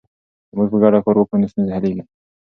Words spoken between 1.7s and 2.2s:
حلیږي.